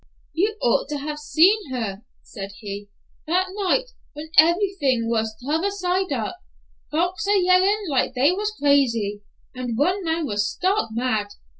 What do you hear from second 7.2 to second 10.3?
a yellin' like they was crazy, and one man